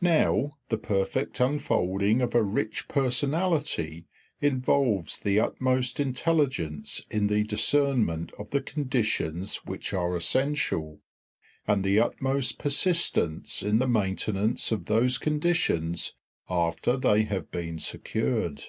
Now, 0.00 0.52
the 0.68 0.78
perfect 0.78 1.40
unfolding 1.40 2.22
of 2.22 2.36
a 2.36 2.42
rich 2.44 2.86
personality 2.86 4.06
involves 4.40 5.18
the 5.18 5.40
utmost 5.40 5.98
intelligence 5.98 7.04
in 7.10 7.26
the 7.26 7.42
discernment 7.42 8.30
of 8.38 8.50
the 8.50 8.60
conditions 8.60 9.56
which 9.66 9.92
are 9.92 10.14
essential, 10.14 11.00
and 11.66 11.82
the 11.82 11.98
utmost 11.98 12.60
persistence 12.60 13.60
in 13.64 13.80
the 13.80 13.88
maintenance 13.88 14.70
of 14.70 14.84
those 14.84 15.18
conditions 15.18 16.14
after 16.48 16.96
they 16.96 17.24
have 17.24 17.50
been 17.50 17.80
secured. 17.80 18.62